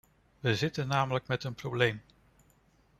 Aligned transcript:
We 0.39 0.53
zitten 0.55 0.87
namelijk 0.87 1.27
met 1.27 1.43
een 1.43 1.53
probleem. 1.53 2.01